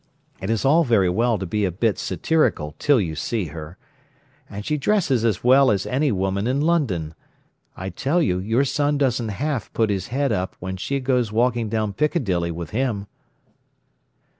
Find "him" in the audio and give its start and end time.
12.71-13.05